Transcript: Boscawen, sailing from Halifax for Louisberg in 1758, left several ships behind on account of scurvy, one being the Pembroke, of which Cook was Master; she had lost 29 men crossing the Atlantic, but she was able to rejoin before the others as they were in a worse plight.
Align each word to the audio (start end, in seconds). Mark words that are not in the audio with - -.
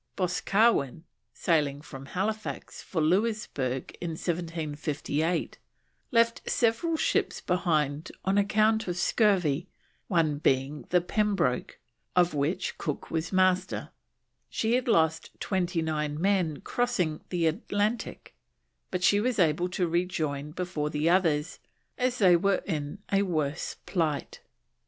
Boscawen, 0.15 1.03
sailing 1.31 1.79
from 1.79 2.07
Halifax 2.07 2.81
for 2.81 3.03
Louisberg 3.03 3.95
in 4.01 4.13
1758, 4.17 5.59
left 6.11 6.49
several 6.49 6.97
ships 6.97 7.39
behind 7.39 8.11
on 8.25 8.35
account 8.35 8.87
of 8.87 8.97
scurvy, 8.97 9.67
one 10.07 10.39
being 10.39 10.87
the 10.89 11.01
Pembroke, 11.01 11.77
of 12.15 12.33
which 12.33 12.79
Cook 12.79 13.11
was 13.11 13.31
Master; 13.31 13.91
she 14.49 14.73
had 14.73 14.87
lost 14.87 15.39
29 15.39 16.19
men 16.19 16.61
crossing 16.61 17.21
the 17.29 17.45
Atlantic, 17.45 18.33
but 18.89 19.03
she 19.03 19.19
was 19.19 19.37
able 19.37 19.69
to 19.69 19.87
rejoin 19.87 20.49
before 20.49 20.89
the 20.89 21.11
others 21.11 21.59
as 21.99 22.17
they 22.17 22.35
were 22.35 22.63
in 22.65 22.97
a 23.13 23.21
worse 23.21 23.75
plight. 23.85 24.41